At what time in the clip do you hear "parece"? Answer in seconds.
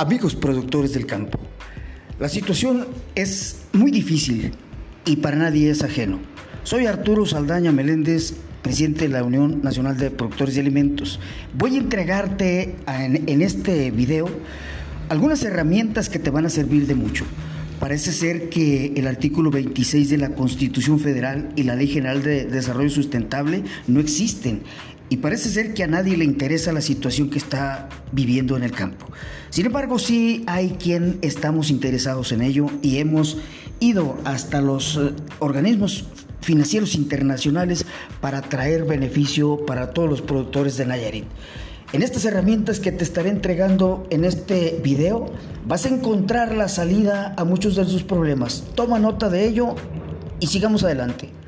17.78-18.12, 25.18-25.50